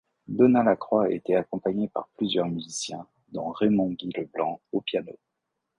Donat 0.27 0.63
Lacroix 0.63 1.03
a 1.03 1.09
été 1.11 1.35
accompagné 1.35 1.87
par 1.87 2.07
plusieurs 2.17 2.47
musiciens, 2.47 3.05
dont 3.29 3.51
Raymond 3.51 3.91
Guy 3.91 4.09
Leblanc 4.17 4.59
au 4.71 4.81
piano. 4.81 5.13